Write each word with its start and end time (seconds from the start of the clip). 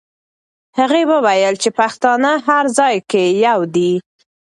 هغې 0.79 1.03
وویل 1.11 1.55
چې 1.61 1.69
پښتانه 1.79 2.31
هر 2.47 2.65
ځای 2.77 2.95
کې 3.09 3.23
یو 3.45 3.59
دي. 3.75 3.91